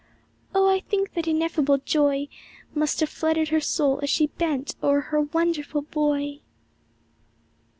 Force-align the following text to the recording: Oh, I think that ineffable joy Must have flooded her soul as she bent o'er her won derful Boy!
Oh, 0.55 0.67
I 0.67 0.79
think 0.79 1.13
that 1.13 1.27
ineffable 1.27 1.77
joy 1.77 2.27
Must 2.73 3.01
have 3.01 3.09
flooded 3.09 3.49
her 3.49 3.59
soul 3.59 3.99
as 4.01 4.09
she 4.09 4.25
bent 4.25 4.75
o'er 4.81 4.99
her 5.01 5.21
won 5.21 5.51
derful 5.51 5.83
Boy! 5.83 6.39